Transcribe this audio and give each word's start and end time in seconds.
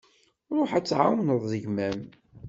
Ruḥ 0.57 0.71
ad 0.77 0.85
tɛawneḍ 0.87 1.43
gma-m. 1.63 1.99